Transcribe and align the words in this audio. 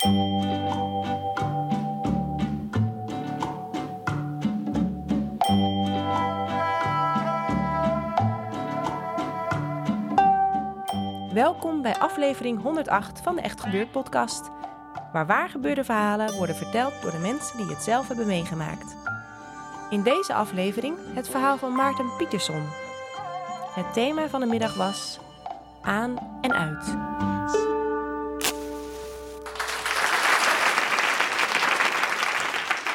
Welkom 0.00 0.22
bij 11.82 11.98
aflevering 11.98 12.62
108 12.62 13.20
van 13.20 13.34
de 13.34 13.40
Echt 13.40 13.60
Gebeurd 13.60 13.90
podcast. 13.90 14.50
Waar 15.12 15.26
waar 15.26 15.48
gebeurde 15.48 15.84
verhalen 15.84 16.36
worden 16.36 16.56
verteld 16.56 17.02
door 17.02 17.10
de 17.10 17.18
mensen 17.18 17.56
die 17.56 17.66
het 17.66 17.82
zelf 17.82 18.08
hebben 18.08 18.26
meegemaakt. 18.26 18.96
In 19.90 20.02
deze 20.02 20.34
aflevering 20.34 20.96
het 21.14 21.28
verhaal 21.28 21.58
van 21.58 21.74
Maarten 21.74 22.16
Pietersson. 22.16 22.62
Het 23.74 23.92
thema 23.92 24.28
van 24.28 24.40
de 24.40 24.46
middag 24.46 24.74
was 24.74 25.20
aan 25.82 26.38
en 26.40 26.52
uit. 26.52 26.96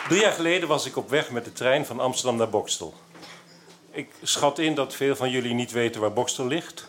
Drie 0.08 0.22
jaar 0.22 0.32
geleden 0.32 0.68
was 0.68 0.86
ik 0.86 0.98
op 0.98 1.10
weg 1.10 1.32
met 1.32 1.46
de 1.46 1.54
trein 1.54 1.86
van 1.86 2.00
Amsterdam 2.00 2.38
naar 2.38 2.50
Bokstel. 2.50 2.94
Ik 3.92 4.10
schat 4.22 4.60
in 4.60 4.76
dat 4.76 4.96
veel 4.96 5.16
van 5.16 5.30
jullie 5.30 5.54
niet 5.54 5.72
weten 5.72 6.02
waar 6.02 6.14
Bokstel 6.14 6.46
ligt. 6.46 6.88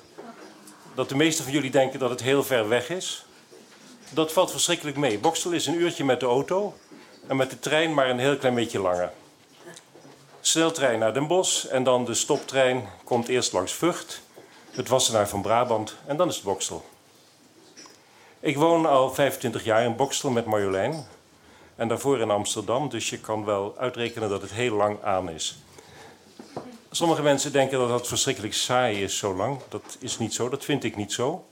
Dat 0.95 1.09
de 1.09 1.17
meesten 1.17 1.45
van 1.45 1.53
jullie 1.53 1.71
denken 1.71 1.99
dat 1.99 2.11
het 2.11 2.23
heel 2.23 2.45
ver 2.45 2.69
weg 2.69 2.89
is. 2.89 3.25
Dat 4.11 4.33
valt 4.33 4.51
verschrikkelijk 4.51 4.97
mee. 4.97 5.19
Bokstel 5.19 5.53
is 5.53 5.67
een 5.67 5.81
uurtje 5.81 6.05
met 6.05 6.21
de 6.21 6.27
auto 6.27 6.75
en 7.27 7.37
met 7.37 7.51
de 7.51 7.59
trein 7.59 7.95
maar 7.95 8.11
een 8.11 8.19
heel 8.19 8.37
klein 8.37 8.55
beetje 8.55 8.81
langer. 8.81 9.13
Sneltrein 10.41 10.99
naar 10.99 11.15
Den 11.15 11.27
Bosch 11.27 11.65
en 11.65 11.85
dan 11.85 12.05
de 12.05 12.15
stoptrein 12.15 12.89
komt 13.05 13.29
eerst 13.29 13.53
langs 13.53 13.73
Vught, 13.73 14.21
het 14.71 14.89
Wassenaar 14.89 15.29
van 15.29 15.43
Brabant 15.43 15.97
en 16.07 16.17
dan 16.17 16.29
is 16.29 16.35
het 16.35 16.45
Bokstel. 16.45 16.85
Ik 18.41 18.57
woon 18.57 18.87
al 18.87 19.15
25 19.15 19.65
jaar 19.65 19.85
in 19.85 19.97
Bokstel 19.97 20.31
met 20.31 20.45
Marjolein 20.45 21.07
en 21.77 21.89
daarvoor 21.89 22.21
in 22.21 22.31
Amsterdam, 22.31 22.89
dus 22.89 23.11
je 23.11 23.19
kan 23.19 23.45
wel 23.45 23.75
uitrekenen 23.79 24.29
dat 24.29 24.43
het 24.43 24.53
heel 24.53 24.75
lang 24.75 25.03
aan 25.03 25.31
is. 25.31 25.57
Sommige 26.91 27.23
mensen 27.23 27.53
denken 27.53 27.79
dat 27.79 27.89
dat 27.89 28.09
verschrikkelijk 28.09 28.55
saai 28.55 29.03
is 29.03 29.19
zo 29.19 29.35
lang. 29.35 29.61
Dat 29.69 29.97
is 30.01 30.19
niet 30.19 30.35
zo, 30.35 30.49
dat 30.49 30.65
vind 30.65 30.85
ik 30.85 30.97
niet 30.97 31.13
zo. 31.13 31.45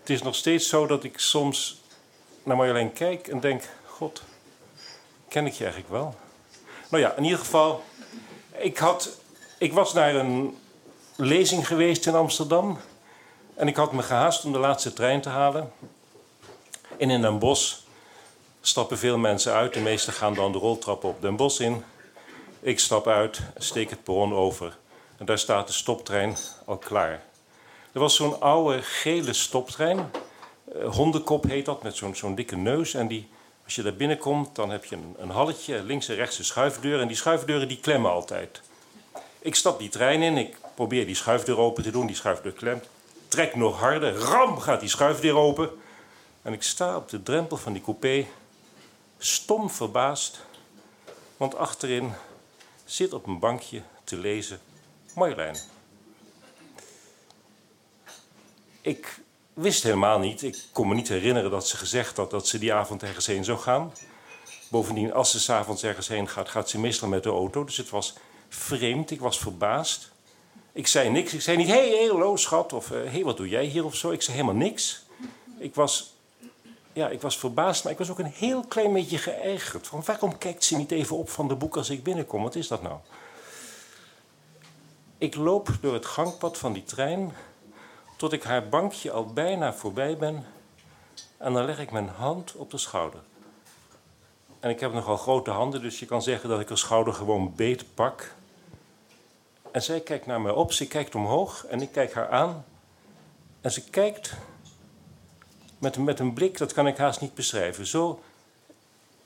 Het 0.00 0.10
is 0.10 0.22
nog 0.22 0.34
steeds 0.34 0.68
zo 0.68 0.86
dat 0.86 1.04
ik 1.04 1.18
soms 1.18 1.82
naar 2.42 2.56
Marjolein 2.56 2.92
kijk 2.92 3.28
en 3.28 3.40
denk: 3.40 3.62
God, 3.86 4.22
ken 5.28 5.46
ik 5.46 5.52
je 5.52 5.64
eigenlijk 5.64 5.92
wel? 5.92 6.14
Nou 6.88 7.02
ja, 7.02 7.14
in 7.16 7.24
ieder 7.24 7.38
geval, 7.38 7.82
ik, 8.58 8.78
had, 8.78 9.18
ik 9.58 9.72
was 9.72 9.92
naar 9.92 10.14
een 10.14 10.58
lezing 11.16 11.66
geweest 11.66 12.06
in 12.06 12.14
Amsterdam. 12.14 12.78
En 13.54 13.68
ik 13.68 13.76
had 13.76 13.92
me 13.92 14.02
gehaast 14.02 14.44
om 14.44 14.52
de 14.52 14.58
laatste 14.58 14.92
trein 14.92 15.20
te 15.20 15.28
halen. 15.28 15.72
En 16.98 17.10
in 17.10 17.20
Den 17.20 17.38
Bosch 17.38 17.83
stappen 18.66 18.98
veel 18.98 19.18
mensen 19.18 19.52
uit. 19.52 19.74
De 19.74 19.80
meesten 19.80 20.12
gaan 20.12 20.34
dan 20.34 20.52
de 20.52 20.58
roltrappen 20.58 21.08
op 21.08 21.20
Den 21.20 21.36
Bosch 21.36 21.60
in. 21.60 21.84
Ik 22.60 22.78
stap 22.78 23.06
uit, 23.06 23.40
steek 23.56 23.90
het 23.90 24.02
perron 24.02 24.34
over. 24.34 24.76
En 25.18 25.26
daar 25.26 25.38
staat 25.38 25.66
de 25.66 25.72
stoptrein 25.72 26.36
al 26.64 26.76
klaar. 26.76 27.22
Er 27.92 28.00
was 28.00 28.16
zo'n 28.16 28.40
oude 28.40 28.82
gele 28.82 29.32
stoptrein. 29.32 30.10
Eh, 30.74 30.94
hondenkop 30.94 31.44
heet 31.44 31.64
dat, 31.64 31.82
met 31.82 31.96
zo'n 31.96 32.14
zo'n 32.14 32.34
dikke 32.34 32.56
neus. 32.56 32.94
En 32.94 33.08
die, 33.08 33.28
als 33.64 33.74
je 33.74 33.82
daar 33.82 33.94
binnenkomt, 33.94 34.54
dan 34.54 34.70
heb 34.70 34.84
je 34.84 34.96
een, 34.96 35.14
een 35.18 35.30
halletje, 35.30 35.82
links 35.82 36.08
en 36.08 36.14
rechts 36.14 36.38
een 36.38 36.44
schuifdeur. 36.44 37.00
En 37.00 37.08
die 37.08 37.16
schuifdeuren 37.16 37.68
die 37.68 37.80
klemmen 37.80 38.10
altijd. 38.10 38.60
Ik 39.38 39.54
stap 39.54 39.78
die 39.78 39.88
trein 39.88 40.22
in, 40.22 40.36
ik 40.36 40.56
probeer 40.74 41.06
die 41.06 41.14
schuifdeur 41.14 41.58
open 41.58 41.82
te 41.82 41.90
doen. 41.90 42.06
Die 42.06 42.16
schuifdeur 42.16 42.52
klemt. 42.52 42.88
Trek 43.28 43.54
nog 43.54 43.78
harder, 43.78 44.14
ram 44.14 44.58
gaat 44.58 44.80
die 44.80 44.88
schuifdeur 44.88 45.36
open. 45.36 45.70
En 46.42 46.52
ik 46.52 46.62
sta 46.62 46.96
op 46.96 47.08
de 47.08 47.22
drempel 47.22 47.56
van 47.56 47.72
die 47.72 47.82
coupé, 47.82 48.26
stom 49.24 49.70
verbaasd. 49.70 50.40
Want 51.36 51.54
achterin 51.54 52.12
zit 52.84 53.12
op 53.12 53.26
een 53.26 53.38
bankje 53.38 53.82
te 54.04 54.16
lezen 54.16 54.60
Marjolein. 55.14 55.56
Ik 58.80 59.20
wist 59.52 59.82
helemaal 59.82 60.18
niet, 60.18 60.42
ik 60.42 60.64
kon 60.72 60.88
me 60.88 60.94
niet 60.94 61.08
herinneren 61.08 61.50
dat 61.50 61.68
ze 61.68 61.76
gezegd 61.76 62.16
had 62.16 62.30
dat 62.30 62.48
ze 62.48 62.58
die 62.58 62.72
avond 62.72 63.02
ergens 63.02 63.26
heen 63.26 63.44
zou 63.44 63.58
gaan. 63.58 63.92
Bovendien, 64.68 65.12
als 65.12 65.30
ze 65.30 65.40
s'avonds 65.40 65.82
ergens 65.82 66.08
heen 66.08 66.28
gaat, 66.28 66.48
gaat 66.48 66.70
ze 66.70 66.80
meestal 66.80 67.08
met 67.08 67.22
de 67.22 67.28
auto. 67.28 67.64
Dus 67.64 67.76
het 67.76 67.90
was 67.90 68.14
vreemd, 68.48 69.10
ik 69.10 69.20
was 69.20 69.38
verbaasd. 69.38 70.10
Ik 70.72 70.86
zei 70.86 71.10
niks, 71.10 71.32
ik 71.32 71.40
zei 71.40 71.56
niet, 71.56 71.68
hé, 71.68 71.96
hey, 71.96 72.06
hallo 72.08 72.36
schat, 72.36 72.72
of 72.72 72.88
hé, 72.88 73.06
hey, 73.06 73.24
wat 73.24 73.36
doe 73.36 73.48
jij 73.48 73.64
hier 73.64 73.84
of 73.84 73.94
zo. 73.94 74.10
Ik 74.10 74.22
zei 74.22 74.36
helemaal 74.36 74.62
niks. 74.62 75.02
Ik 75.58 75.74
was, 75.74 76.13
ja, 76.94 77.08
ik 77.08 77.20
was 77.20 77.38
verbaasd, 77.38 77.84
maar 77.84 77.92
ik 77.92 77.98
was 77.98 78.10
ook 78.10 78.18
een 78.18 78.32
heel 78.34 78.64
klein 78.64 78.92
beetje 78.92 79.18
geërgerd. 79.18 79.86
Van 79.86 80.02
waarom 80.04 80.38
kijkt 80.38 80.64
ze 80.64 80.76
niet 80.76 80.90
even 80.90 81.16
op 81.16 81.30
van 81.30 81.48
de 81.48 81.54
boek 81.54 81.76
als 81.76 81.90
ik 81.90 82.02
binnenkom? 82.02 82.42
Wat 82.42 82.54
is 82.54 82.68
dat 82.68 82.82
nou? 82.82 82.96
Ik 85.18 85.34
loop 85.34 85.68
door 85.80 85.94
het 85.94 86.06
gangpad 86.06 86.58
van 86.58 86.72
die 86.72 86.84
trein 86.84 87.32
tot 88.16 88.32
ik 88.32 88.42
haar 88.42 88.68
bankje 88.68 89.10
al 89.10 89.26
bijna 89.26 89.74
voorbij 89.74 90.16
ben 90.16 90.46
en 91.36 91.52
dan 91.52 91.64
leg 91.64 91.78
ik 91.78 91.90
mijn 91.90 92.08
hand 92.08 92.54
op 92.54 92.70
de 92.70 92.78
schouder. 92.78 93.20
En 94.60 94.70
ik 94.70 94.80
heb 94.80 94.92
nogal 94.92 95.16
grote 95.16 95.50
handen, 95.50 95.82
dus 95.82 95.98
je 95.98 96.06
kan 96.06 96.22
zeggen 96.22 96.48
dat 96.48 96.60
ik 96.60 96.68
haar 96.68 96.78
schouder 96.78 97.14
gewoon 97.14 97.52
beet 97.56 97.94
pak. 97.94 98.34
En 99.70 99.82
zij 99.82 100.00
kijkt 100.00 100.26
naar 100.26 100.40
mij 100.40 100.52
op, 100.52 100.72
ze 100.72 100.86
kijkt 100.86 101.14
omhoog 101.14 101.66
en 101.66 101.80
ik 101.80 101.92
kijk 101.92 102.12
haar 102.12 102.28
aan. 102.28 102.64
En 103.60 103.72
ze 103.72 103.84
kijkt 103.90 104.34
met, 105.84 105.98
met 105.98 106.18
een 106.18 106.32
blik, 106.32 106.58
dat 106.58 106.72
kan 106.72 106.86
ik 106.86 106.96
haast 106.96 107.20
niet 107.20 107.34
beschrijven. 107.34 107.86
Zo, 107.86 108.22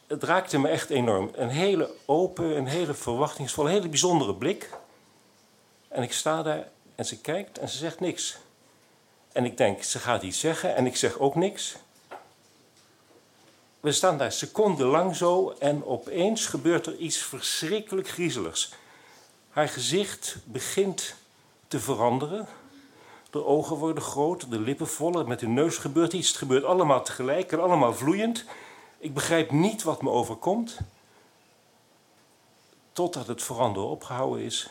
het 0.07 0.23
raakte 0.23 0.59
me 0.59 0.69
echt 0.69 0.91
enorm. 0.91 1.31
Een 1.35 1.49
hele 1.49 1.91
open, 2.05 2.57
een 2.57 2.67
hele 2.67 2.95
verwachtingsvolle, 2.95 3.71
hele 3.71 3.89
bijzondere 3.89 4.35
blik. 4.35 4.71
En 5.89 6.03
ik 6.03 6.13
sta 6.13 6.43
daar 6.43 6.69
en 6.95 7.05
ze 7.05 7.21
kijkt 7.21 7.59
en 7.59 7.69
ze 7.69 7.77
zegt 7.77 8.01
niks. 8.01 8.39
En 9.33 9.45
ik 9.45 9.57
denk, 9.57 9.83
ze 9.83 9.99
gaat 9.99 10.23
iets 10.23 10.41
zeggen 10.41 10.77
en 10.77 10.87
ik 10.87 10.97
zeg 10.97 11.19
ook 11.19 11.35
niks. 11.35 11.77
We 13.81 13.93
staan 13.93 14.19
daar 14.19 14.33
secondenlang 14.33 15.17
zo 15.17 15.57
en 15.59 15.85
opeens 15.85 16.47
gebeurt 16.47 16.87
er 16.87 16.97
iets 16.97 17.19
verschrikkelijk 17.19 18.09
griezeligs. 18.09 18.73
Haar 19.51 19.69
gezicht 19.69 20.37
begint 20.45 21.15
te 21.69 21.81
veranderen. 21.81 22.49
De 23.31 23.45
ogen 23.45 23.77
worden 23.77 24.03
groot, 24.03 24.51
de 24.51 24.61
lippen 24.61 24.89
voller, 24.89 25.27
met 25.27 25.41
de 25.41 25.49
neus 25.49 25.77
gebeurt 25.77 26.13
iets. 26.13 26.29
Het 26.29 26.37
gebeurt 26.37 26.65
allemaal 26.65 27.03
tegelijk 27.03 27.53
en 27.53 27.61
allemaal 27.61 27.95
vloeiend. 27.95 28.45
Ik 28.99 29.15
begrijp 29.15 29.51
niet 29.51 29.83
wat 29.83 30.03
me 30.03 30.11
overkomt. 30.11 30.79
Totdat 32.93 33.27
het 33.27 33.43
veranderen 33.43 33.89
opgehouden 33.89 34.45
is. 34.45 34.71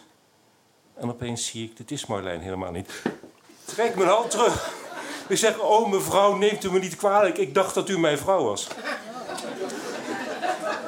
En 0.93 1.09
opeens 1.09 1.45
zie 1.45 1.63
ik, 1.63 1.77
dit 1.77 1.91
is 1.91 2.05
Marlijn 2.05 2.41
helemaal 2.41 2.71
niet. 2.71 3.01
Trek 3.65 3.95
mijn 3.95 4.09
hand 4.09 4.31
terug. 4.31 4.73
Ik 5.27 5.37
zeg, 5.37 5.59
oh 5.59 5.89
mevrouw, 5.89 6.35
neemt 6.35 6.63
u 6.63 6.71
me 6.71 6.79
niet 6.79 6.95
kwalijk. 6.95 7.37
Ik 7.37 7.53
dacht 7.53 7.73
dat 7.73 7.89
u 7.89 7.99
mijn 7.99 8.17
vrouw 8.17 8.43
was. 8.43 8.67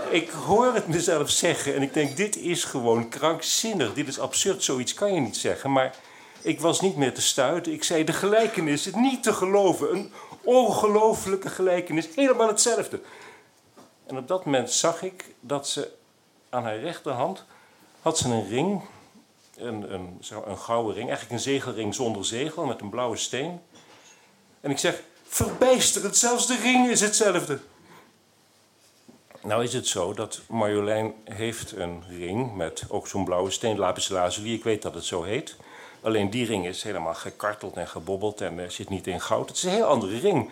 Ik 0.10 0.30
hoor 0.30 0.74
het 0.74 0.88
mezelf 0.88 1.30
zeggen 1.30 1.76
en 1.76 1.82
ik 1.82 1.94
denk, 1.94 2.18
dit 2.18 2.36
is 2.36 2.64
gewoon 2.64 3.10
krankzinnig. 3.10 3.94
Dit 3.94 4.08
is 4.08 4.20
absurd, 4.20 4.64
zoiets 4.64 4.94
kan 4.94 5.14
je 5.14 5.20
niet 5.20 5.38
zeggen. 5.38 5.72
Maar 5.72 5.96
ik 6.42 6.60
was 6.60 6.82
niet 6.82 6.96
meer 6.96 7.14
te 7.14 7.22
stuiten. 7.22 7.74
Ik 7.74 7.84
zei, 7.84 8.04
de 8.04 8.14
gelijkenis, 8.14 8.86
het 8.86 8.96
niet 8.96 9.24
te 9.24 9.34
geloven. 9.34 9.92
Een 9.92 10.12
ongelofelijke 10.44 11.50
gelijkenis, 11.50 12.08
helemaal 12.16 12.48
hetzelfde. 12.48 13.02
En 14.06 14.18
op 14.18 14.28
dat 14.28 14.46
moment 14.46 14.72
zag 14.72 15.04
ik 15.04 15.26
dat 15.40 15.68
ze 15.68 15.92
aan 16.50 16.64
haar 16.64 16.80
rechterhand 16.80 17.46
had 18.02 18.18
ze 18.18 18.28
een 18.28 18.48
ring 18.48 18.82
een, 19.60 19.94
een, 19.94 20.20
een 20.46 20.58
gouden 20.58 20.94
ring, 20.94 21.08
eigenlijk 21.08 21.32
een 21.32 21.52
zegelring 21.52 21.96
zonder 21.96 22.26
zegel 22.26 22.66
met 22.66 22.82
een 22.82 22.90
blauwe 22.90 23.18
steen. 23.18 23.62
En 24.62 24.72
ik 24.72 24.78
zeg, 24.78 25.02
verbijsterend, 25.28 26.18
zelfs 26.18 26.48
de 26.48 26.58
ring 26.58 26.90
is 26.90 27.02
hetzelfde. 27.02 27.60
Nou 29.42 29.64
is 29.64 29.74
het 29.74 29.88
zo 29.88 30.14
dat 30.14 30.42
Marjolein 30.48 31.14
heeft 31.24 31.72
een 31.72 32.04
ring 32.10 32.56
met 32.56 32.84
ook 32.90 33.08
zo'n 33.08 33.26
blauwe 33.26 33.52
steen, 33.52 33.78
lapis 33.78 34.10
lazuli. 34.10 34.54
Ik 34.54 34.64
weet 34.64 34.82
dat 34.82 34.94
het 34.94 35.06
zo 35.06 35.24
heet. 35.24 35.56
Alleen 36.02 36.30
die 36.30 36.46
ring 36.46 36.66
is 36.66 36.84
helemaal 36.84 37.14
gekarteld 37.14 37.78
en 37.78 37.88
gebobbeld 37.88 38.42
en 38.42 38.60
er 38.60 38.72
zit 38.72 38.90
niet 38.90 39.08
in 39.08 39.22
goud. 39.22 39.48
Het 39.48 39.58
is 39.58 39.64
een 39.64 39.70
heel 39.70 39.86
andere 39.86 40.20
ring. 40.20 40.50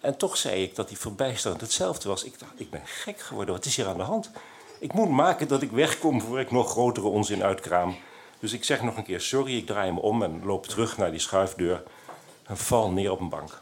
En 0.00 0.16
toch 0.16 0.36
zei 0.36 0.62
ik 0.62 0.74
dat 0.74 0.88
die 0.88 0.98
verbijsterend 0.98 1.60
hetzelfde 1.60 2.08
was. 2.08 2.24
Ik 2.24 2.38
dacht, 2.38 2.52
ik 2.56 2.70
ben 2.70 2.82
gek 2.84 3.20
geworden. 3.20 3.54
Wat 3.54 3.64
is 3.64 3.76
hier 3.76 3.86
aan 3.86 3.96
de 3.96 4.02
hand? 4.02 4.30
Ik 4.78 4.92
moet 4.92 5.10
maken 5.10 5.48
dat 5.48 5.62
ik 5.62 5.70
wegkom 5.70 6.20
voor 6.20 6.40
ik 6.40 6.50
nog 6.50 6.70
grotere 6.70 7.06
onzin 7.06 7.42
uitkraam. 7.42 7.96
Dus 8.38 8.52
ik 8.52 8.64
zeg 8.64 8.82
nog 8.82 8.96
een 8.96 9.04
keer 9.04 9.20
sorry, 9.20 9.56
ik 9.56 9.66
draai 9.66 9.92
me 9.92 10.00
om 10.00 10.22
en 10.22 10.44
loop 10.44 10.66
terug 10.66 10.96
naar 10.96 11.10
die 11.10 11.20
schuifdeur. 11.20 11.82
En 12.46 12.56
val 12.56 12.90
neer 12.90 13.10
op 13.10 13.20
een 13.20 13.28
bank. 13.28 13.60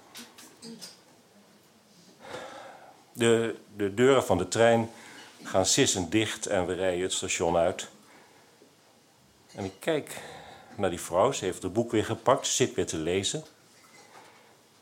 De, 3.13 3.57
de 3.77 3.95
deuren 3.95 4.25
van 4.25 4.39
de 4.39 4.49
trein 4.49 4.91
gaan 5.43 5.67
sissend 5.67 6.13
dicht 6.13 6.47
en 6.47 6.67
we 6.67 6.75
rijden 6.75 7.03
het 7.03 7.13
station 7.13 7.57
uit. 7.57 7.89
En 9.55 9.65
ik 9.65 9.73
kijk 9.79 10.21
naar 10.79 10.91
die 10.91 11.01
vrouw. 11.01 11.33
Ze 11.33 11.45
heeft 11.45 11.63
het 11.63 11.73
boek 11.73 11.91
weer 11.91 12.05
gepakt, 12.05 12.47
ze 12.47 12.53
zit 12.53 12.75
weer 12.75 12.87
te 12.87 12.97
lezen. 12.97 13.45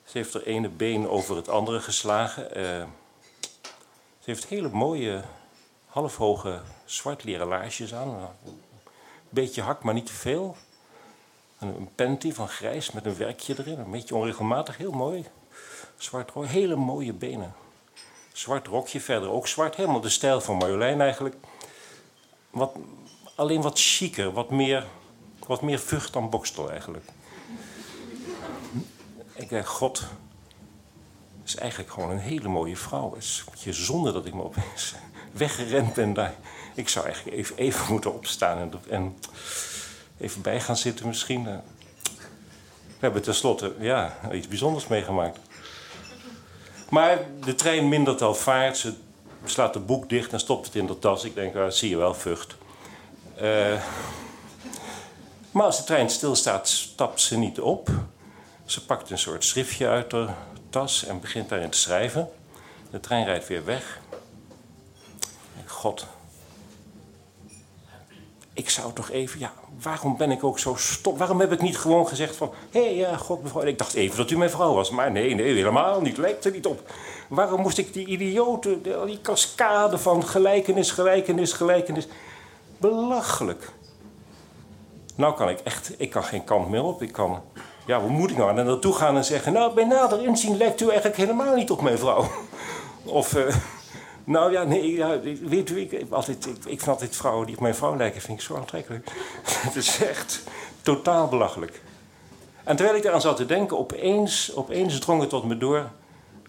Ze 0.05 0.19
heeft 0.19 0.33
haar 0.33 0.43
ene 0.43 0.69
been 0.69 1.09
over 1.09 1.37
het 1.37 1.49
andere 1.49 1.81
geslagen. 1.81 2.59
Uh, 2.59 2.85
ze 4.19 4.31
heeft 4.31 4.47
hele 4.47 4.69
mooie, 4.69 5.23
halfhoge 5.87 6.61
zwart 6.85 7.25
leren 7.25 7.47
laarsjes 7.47 7.95
aan. 7.95 8.09
Een 8.45 8.61
beetje 9.29 9.63
hak, 9.63 9.83
maar 9.83 9.95
niet 9.95 10.07
te 10.07 10.13
veel. 10.13 10.57
Een 11.59 11.89
panty 11.95 12.33
van 12.33 12.49
grijs 12.49 12.91
met 12.91 13.07
een 13.07 13.17
werkje 13.17 13.55
erin. 13.59 13.79
Een 13.79 13.91
beetje 13.91 14.15
onregelmatig, 14.15 14.77
heel 14.77 14.93
mooi. 14.93 15.27
Zwart, 15.97 16.31
hele 16.35 16.77
mooie 16.77 17.13
benen. 17.13 17.55
Zwart 18.33 18.67
rokje, 18.67 19.01
verder 19.01 19.31
ook 19.31 19.47
zwart. 19.47 19.77
Helemaal 19.77 20.01
de 20.01 20.09
stijl 20.09 20.41
van 20.41 20.57
Marjolein 20.57 21.01
eigenlijk. 21.01 21.37
Wat, 22.51 22.73
alleen 23.35 23.63
wat 23.63 23.81
chiquer, 23.81 24.33
wat 24.33 24.51
meer, 24.51 24.87
wat 25.47 25.63
meer 25.63 25.79
vucht 25.79 26.13
dan 26.13 26.31
Bokstel 26.31 26.71
eigenlijk. 26.71 27.05
Ik 29.35 29.49
denk, 29.49 29.67
god, 29.67 30.03
is 31.45 31.57
eigenlijk 31.57 31.91
gewoon 31.91 32.11
een 32.11 32.19
hele 32.19 32.49
mooie 32.49 32.77
vrouw. 32.77 33.15
Het 33.15 33.23
is 33.23 33.43
een 33.47 33.53
beetje 33.53 33.73
zonde 33.73 34.13
dat 34.13 34.27
ik 34.27 34.35
me 34.35 34.43
opeens 34.43 34.95
weggerend 35.33 35.95
ben 35.95 36.13
daar. 36.13 36.35
Ik 36.75 36.89
zou 36.89 37.05
eigenlijk 37.05 37.37
even, 37.37 37.57
even 37.57 37.93
moeten 37.93 38.15
opstaan 38.15 38.59
en, 38.59 38.73
en 38.89 39.19
even 40.19 40.43
bij 40.43 40.61
gaan 40.61 40.77
zitten 40.77 41.07
misschien. 41.07 41.45
We 41.45 43.11
hebben 43.11 43.23
tenslotte 43.23 43.75
ja, 43.79 44.19
iets 44.33 44.49
bijzonders 44.49 44.87
meegemaakt. 44.87 45.39
Maar 46.91 47.19
de 47.41 47.55
trein 47.55 47.89
mindert 47.89 48.23
al 48.23 48.35
vaart. 48.35 48.77
Ze 48.77 48.95
slaat 49.45 49.75
het 49.75 49.87
boek 49.87 50.09
dicht 50.09 50.33
en 50.33 50.41
stopt 50.41 50.67
het 50.67 50.75
in 50.75 50.87
de 50.87 50.99
tas. 50.99 51.25
Ik 51.25 51.35
denk, 51.35 51.57
ah, 51.57 51.71
zie 51.71 51.89
je 51.89 51.97
wel, 51.97 52.15
vucht. 52.15 52.55
Uh, 53.43 53.83
maar 55.55 55.65
als 55.65 55.77
de 55.77 55.85
trein 55.85 56.11
stilstaat, 56.11 56.69
stapt 56.69 57.21
ze 57.21 57.39
niet 57.39 57.61
op. 57.61 57.89
Ze 58.65 58.85
pakt 58.85 59.11
een 59.11 59.19
soort 59.19 59.45
schriftje 59.45 59.89
uit 59.89 60.13
haar 60.13 60.37
tas 60.71 61.05
en 61.05 61.21
begint 61.21 61.49
daarin 61.49 61.71
te 61.71 61.79
schrijven. 61.79 62.29
De 62.91 63.01
trein 63.01 63.25
rijdt 63.25 63.49
weer 63.49 63.65
weg. 63.65 64.01
God. 65.67 66.07
Ik 68.53 68.71
zou 68.71 68.93
toch 68.93 69.11
even, 69.11 69.39
ja, 69.39 69.53
waarom 69.83 70.17
ben 70.17 70.31
ik 70.31 70.45
ook 70.45 70.59
zo 70.59 70.75
stom? 70.75 71.17
Waarom 71.17 71.41
heb 71.41 71.53
ik 71.53 71.61
niet 71.61 71.79
gewoon 71.79 72.09
gezegd 72.09 72.37
van, 72.37 72.53
hé, 72.71 72.85
hey, 72.85 72.95
ja, 72.95 73.17
God, 73.17 73.43
mevrouw. 73.43 73.63
Ik 73.63 73.79
dacht 73.79 73.95
even 73.95 74.17
dat 74.17 74.31
u 74.31 74.37
mijn 74.37 74.51
vrouw 74.51 74.75
was, 74.75 74.91
maar 74.91 75.11
nee, 75.13 75.35
nee, 75.35 75.55
helemaal 75.55 76.01
niet. 76.01 76.17
Lijkt 76.17 76.45
er 76.45 76.53
niet 76.53 76.67
op. 76.67 76.93
Waarom 77.29 77.61
moest 77.61 77.79
ik 77.79 77.93
die 77.93 78.07
idioten, 78.07 78.83
die 78.83 79.21
cascade 79.23 79.99
van 79.99 80.27
gelijkenis, 80.27 80.91
gelijkenis, 80.91 81.53
gelijkenis. 81.53 82.07
Belachelijk. 82.79 83.73
Nou 85.15 85.35
kan 85.35 85.49
ik 85.49 85.61
echt, 85.61 85.93
ik 85.97 86.11
kan 86.11 86.25
geen 86.25 86.45
kant 86.45 86.69
meer 86.69 86.83
op. 86.83 87.03
Ik 87.03 87.13
kan, 87.13 87.43
ja, 87.87 88.01
hoe 88.01 88.11
moet 88.11 88.31
ik 88.31 88.37
nou 88.37 88.55
naar 88.55 88.65
naartoe 88.65 88.95
gaan 88.95 89.17
en 89.17 89.25
zeggen, 89.25 89.53
nou, 89.53 89.75
bij 89.75 89.85
nader 89.85 90.23
inzien 90.25 90.57
lijkt 90.57 90.81
u 90.81 90.87
eigenlijk 90.87 91.17
helemaal 91.17 91.55
niet 91.55 91.71
op 91.71 91.81
mijn 91.83 91.99
vrouw. 91.99 92.31
Of, 93.05 93.37
uh, 93.37 93.55
nou 94.25 94.53
ja, 94.53 94.63
nee, 94.63 94.93
ja, 94.93 95.21
weet 95.43 95.71
u, 95.71 95.81
ik, 95.81 96.07
altijd, 96.11 96.47
ik, 96.47 96.57
ik 96.57 96.65
vind 96.65 96.89
altijd 96.89 97.17
vrouwen 97.17 97.47
die 97.47 97.55
op 97.55 97.61
mijn 97.61 97.75
vrouw 97.75 97.97
lijken, 97.97 98.21
vind 98.21 98.39
ik 98.39 98.45
zo 98.45 98.57
aantrekkelijk. 98.57 99.11
Het 99.67 99.77
is 99.77 100.03
echt 100.05 100.43
totaal 100.83 101.29
belachelijk. 101.29 101.83
En 102.65 102.77
terwijl 102.77 102.99
ik 102.99 103.05
eraan 103.05 103.21
zat 103.21 103.37
te 103.37 103.47
denken, 103.47 103.79
opeens, 103.79 104.55
opeens 104.55 104.99
drong 104.99 105.21
het 105.21 105.31
tot 105.31 105.45
me 105.45 105.59
door 105.59 105.91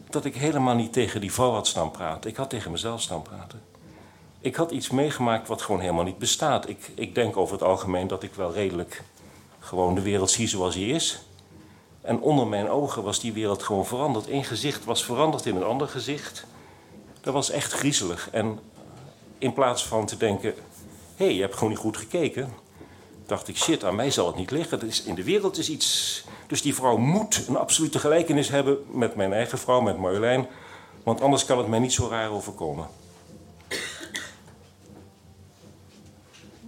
dat 0.09 0.25
ik 0.25 0.35
helemaal 0.35 0.75
niet 0.75 0.93
tegen 0.93 1.21
die 1.21 1.33
vrouw 1.33 1.51
had 1.51 1.67
staan 1.67 1.91
praten. 1.91 2.29
Ik 2.29 2.35
had 2.35 2.49
tegen 2.49 2.71
mezelf 2.71 3.01
staan 3.01 3.21
praten. 3.21 3.74
Ik 4.45 4.55
had 4.55 4.71
iets 4.71 4.89
meegemaakt 4.89 5.47
wat 5.47 5.61
gewoon 5.61 5.81
helemaal 5.81 6.03
niet 6.03 6.17
bestaat. 6.17 6.69
Ik, 6.69 6.91
ik 6.95 7.15
denk 7.15 7.37
over 7.37 7.53
het 7.53 7.63
algemeen 7.63 8.07
dat 8.07 8.23
ik 8.23 8.33
wel 8.33 8.53
redelijk 8.53 9.03
gewoon 9.59 9.95
de 9.95 10.01
wereld 10.01 10.29
zie 10.29 10.47
zoals 10.47 10.73
die 10.73 10.93
is. 10.93 11.19
En 12.01 12.19
onder 12.19 12.47
mijn 12.47 12.69
ogen 12.69 13.03
was 13.03 13.19
die 13.19 13.33
wereld 13.33 13.63
gewoon 13.63 13.85
veranderd. 13.85 14.29
Eén 14.29 14.43
gezicht 14.43 14.85
was 14.85 15.05
veranderd 15.05 15.45
in 15.45 15.55
een 15.55 15.63
ander 15.63 15.87
gezicht. 15.87 16.45
Dat 17.21 17.33
was 17.33 17.49
echt 17.49 17.73
griezelig. 17.73 18.29
En 18.31 18.59
in 19.37 19.53
plaats 19.53 19.85
van 19.85 20.05
te 20.05 20.17
denken: 20.17 20.53
hé, 21.15 21.25
hey, 21.25 21.33
je 21.33 21.41
hebt 21.41 21.53
gewoon 21.53 21.69
niet 21.69 21.79
goed 21.79 21.97
gekeken, 21.97 22.53
dacht 23.25 23.47
ik: 23.47 23.57
shit, 23.57 23.83
aan 23.83 23.95
mij 23.95 24.11
zal 24.11 24.27
het 24.27 24.35
niet 24.35 24.51
liggen. 24.51 24.87
is, 24.87 25.03
in 25.03 25.15
de 25.15 25.23
wereld 25.23 25.57
is 25.57 25.69
iets. 25.69 26.23
Dus 26.47 26.61
die 26.61 26.75
vrouw 26.75 26.97
moet 26.97 27.45
een 27.47 27.57
absolute 27.57 27.99
gelijkenis 27.99 28.49
hebben 28.49 28.77
met 28.91 29.15
mijn 29.15 29.33
eigen 29.33 29.57
vrouw, 29.57 29.81
met 29.81 29.97
Marjolein. 29.97 30.47
Want 31.03 31.21
anders 31.21 31.45
kan 31.45 31.57
het 31.57 31.67
mij 31.67 31.79
niet 31.79 31.93
zo 31.93 32.07
raar 32.07 32.29
overkomen. 32.29 32.87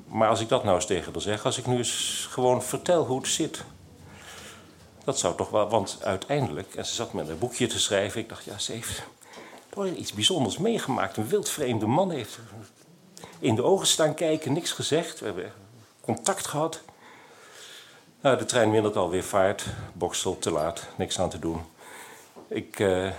Maar 0.08 0.30
als 0.30 0.42
ik 0.42 0.50
dat 0.50 0.64
nou 0.64 0.76
eens 0.76 0.86
tegen 0.86 1.14
haar 1.14 1.22
zeg, 1.22 1.46
als 1.46 1.58
ik 1.58 1.66
nu 1.66 1.78
eens 1.78 2.28
gewoon 2.30 2.64
vertel 2.64 3.06
hoe 3.06 3.18
het 3.18 3.28
zit. 3.28 3.64
Dat 5.04 5.20
zou 5.20 5.36
toch 5.36 5.50
wel, 5.50 5.70
want 5.70 5.98
uiteindelijk, 6.04 6.76
en 6.76 6.86
ze 6.86 6.94
zat 6.94 7.14
met 7.14 7.30
een 7.30 7.40
boekje 7.40 7.68
te 7.68 7.80
schrijven, 7.80 8.22
ik 8.22 8.30
dacht, 8.30 8.44
ja, 8.44 8.58
ze 8.58 8.72
heeft 8.72 9.04
iets 9.96 10.14
bijzonders 10.14 10.58
meegemaakt. 10.58 11.18
Een 11.18 11.28
wildvreemde 11.28 11.86
man 11.86 12.12
heeft 12.12 12.40
in 13.40 13.56
de 13.56 13.64
ogen 13.64 13.88
staan 13.88 14.14
kijken, 14.14 14.54
niks 14.54 14.72
gezegd. 14.72 15.20
We 15.20 15.26
hebben 15.26 15.54
contact 16.02 16.48
gehad. 16.48 16.82
Nou, 18.22 18.38
de 18.38 18.46
trein 18.46 18.70
mindert 18.70 18.96
alweer 18.96 19.24
vaart. 19.24 19.66
Boksel, 19.94 20.40
te 20.40 20.52
laat, 20.52 20.88
niks 20.96 21.20
aan 21.20 21.30
te 21.30 21.40
doen. 21.40 21.62
Ik, 22.48 22.80
uh, 22.80 23.12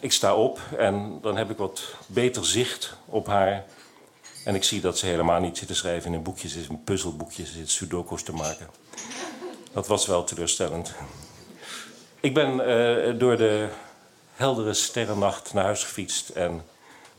ik 0.00 0.12
sta 0.12 0.34
op 0.34 0.60
en 0.76 1.18
dan 1.22 1.36
heb 1.36 1.50
ik 1.50 1.56
wat 1.56 1.94
beter 2.06 2.46
zicht 2.46 2.96
op 3.04 3.26
haar. 3.26 3.64
En 4.46 4.54
ik 4.54 4.64
zie 4.64 4.80
dat 4.80 4.98
ze 4.98 5.06
helemaal 5.06 5.40
niet 5.40 5.58
zit 5.58 5.68
te 5.68 5.74
schrijven 5.74 6.10
in 6.10 6.16
een 6.16 6.22
boekje. 6.22 6.48
Ze 6.48 6.60
is 6.60 6.68
een 6.68 6.84
puzzelboekje, 6.84 7.46
ze 7.46 7.52
zit 7.52 7.70
sudoku's 7.70 8.22
te 8.22 8.32
maken. 8.32 8.68
Dat 9.72 9.86
was 9.86 10.06
wel 10.06 10.24
teleurstellend. 10.24 10.94
Ik 12.20 12.34
ben 12.34 12.52
uh, 12.52 13.18
door 13.18 13.36
de 13.36 13.68
heldere 14.34 14.74
sterrennacht 14.74 15.52
naar 15.52 15.64
huis 15.64 15.84
gefietst. 15.84 16.28
En 16.28 16.64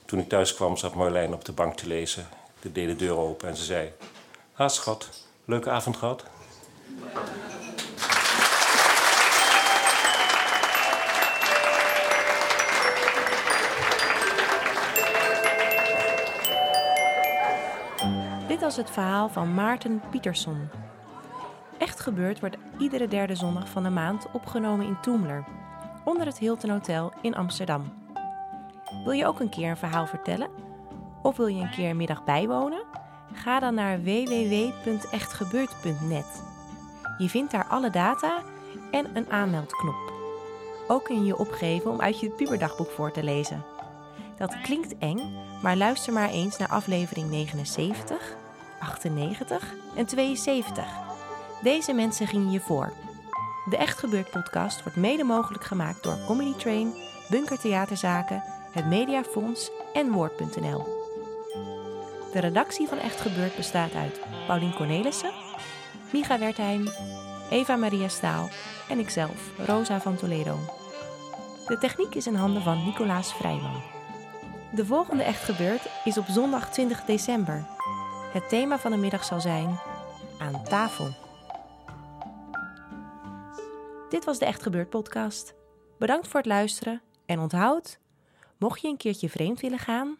toen 0.05 0.19
ik 0.19 0.29
thuis 0.29 0.53
kwam, 0.53 0.77
zat 0.77 0.95
Marlijn 0.95 1.33
op 1.33 1.45
de 1.45 1.51
bank 1.51 1.77
te 1.77 1.87
lezen. 1.87 2.27
Ik 2.61 2.75
deed 2.75 2.87
de 2.87 2.95
deur 2.95 3.17
open 3.17 3.49
en 3.49 3.57
ze 3.57 3.63
zei... 3.63 3.91
Ha, 4.53 4.67
schat, 4.67 5.09
leuke 5.45 5.69
avond 5.69 5.97
gehad? 5.97 6.23
Het 18.77 18.91
verhaal 18.91 19.29
van 19.29 19.53
Maarten 19.53 20.01
Pietersson. 20.09 20.69
Echt 21.77 21.99
gebeurd 21.99 22.39
wordt 22.39 22.57
iedere 22.77 23.07
derde 23.07 23.35
zondag 23.35 23.69
van 23.69 23.83
de 23.83 23.89
maand 23.89 24.27
opgenomen 24.31 24.85
in 24.85 24.99
Toemler 25.01 25.43
onder 26.03 26.25
het 26.25 26.37
Hilton 26.37 26.69
Hotel 26.69 27.13
in 27.21 27.35
Amsterdam. 27.35 27.93
Wil 29.03 29.13
je 29.13 29.25
ook 29.25 29.39
een 29.39 29.49
keer 29.49 29.69
een 29.69 29.77
verhaal 29.77 30.07
vertellen? 30.07 30.49
Of 31.21 31.37
wil 31.37 31.47
je 31.47 31.61
een 31.61 31.69
keer 31.69 31.89
een 31.89 31.97
middag 31.97 32.23
bijwonen? 32.23 32.83
Ga 33.33 33.59
dan 33.59 33.73
naar 33.73 34.01
www.echtgebeurd.net. 34.01 36.43
Je 37.17 37.29
vindt 37.29 37.51
daar 37.51 37.65
alle 37.65 37.89
data 37.89 38.41
en 38.91 39.05
een 39.13 39.31
aanmeldknop. 39.31 40.13
Ook 40.87 41.03
kun 41.03 41.19
je 41.19 41.25
je 41.25 41.37
opgeven 41.37 41.91
om 41.91 42.01
uit 42.01 42.19
je 42.19 42.29
puberdagboek 42.29 42.89
voor 42.89 43.11
te 43.11 43.23
lezen. 43.23 43.63
Dat 44.37 44.61
klinkt 44.61 44.97
eng, 44.97 45.35
maar 45.61 45.75
luister 45.75 46.13
maar 46.13 46.29
eens 46.29 46.57
naar 46.57 46.69
aflevering 46.69 47.29
79, 47.29 48.35
98 48.79 49.73
en 49.95 50.05
72. 50.05 50.85
Deze 51.61 51.93
mensen 51.93 52.27
gingen 52.27 52.51
je 52.51 52.59
voor. 52.59 52.93
De 53.69 53.77
Echt 53.77 53.97
Gebeurd 53.97 54.29
podcast 54.29 54.83
wordt 54.83 54.97
mede 54.97 55.23
mogelijk 55.23 55.63
gemaakt 55.63 56.03
door 56.03 56.17
Comedy 56.25 56.53
Train, 56.53 56.93
Bunker 57.29 57.59
Theaterzaken, 57.59 58.43
het 58.71 58.85
Mediafonds 58.85 59.71
en 59.93 60.11
Woord.nl. 60.11 60.85
De 62.31 62.39
redactie 62.39 62.87
van 62.87 62.97
Echt 62.97 63.21
Gebeurd 63.21 63.55
bestaat 63.55 63.93
uit 63.93 64.19
Paulien 64.47 64.73
Cornelissen, 64.73 65.31
Micha 66.13 66.39
Wertheim, 66.39 66.87
Eva 67.49 67.75
Maria 67.75 68.07
Staal 68.07 68.49
en 68.89 68.99
ikzelf, 68.99 69.51
Rosa 69.65 70.01
van 70.01 70.15
Toledo. 70.15 70.59
De 71.67 71.77
techniek 71.77 72.15
is 72.15 72.27
in 72.27 72.35
handen 72.35 72.61
van 72.61 72.83
Nicolaas 72.85 73.33
Vrijman. 73.33 73.81
De 74.71 74.85
volgende 74.85 75.23
Echt 75.23 75.43
Gebeurd 75.43 75.89
is 76.03 76.17
op 76.17 76.25
zondag 76.27 76.69
20 76.69 77.03
december. 77.05 77.76
Het 78.27 78.49
thema 78.49 78.79
van 78.79 78.91
de 78.91 78.97
middag 78.97 79.23
zal 79.23 79.41
zijn 79.41 79.79
aan 80.39 80.63
tafel. 80.63 81.09
Dit 84.09 84.25
was 84.25 84.39
de 84.39 84.45
Echt 84.45 84.61
Gebeurd 84.61 84.89
podcast. 84.89 85.55
Bedankt 85.97 86.27
voor 86.27 86.39
het 86.39 86.49
luisteren 86.49 87.01
en 87.25 87.39
onthoud, 87.39 87.99
mocht 88.57 88.81
je 88.81 88.87
een 88.87 88.97
keertje 88.97 89.29
vreemd 89.29 89.59
willen 89.59 89.79
gaan, 89.79 90.17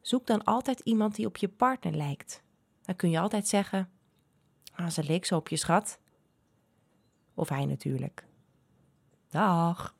zoek 0.00 0.26
dan 0.26 0.44
altijd 0.44 0.80
iemand 0.80 1.14
die 1.14 1.26
op 1.26 1.36
je 1.36 1.48
partner 1.48 1.94
lijkt. 1.94 2.42
Dan 2.82 2.96
kun 2.96 3.10
je 3.10 3.20
altijd 3.20 3.48
zeggen: 3.48 3.90
ah, 4.74 4.88
ze 4.88 5.04
leek 5.04 5.24
zo 5.24 5.36
op 5.36 5.48
je 5.48 5.56
schat. 5.56 5.98
Of 7.34 7.48
hij 7.48 7.64
natuurlijk. 7.64 8.24
Dag. 9.30 9.95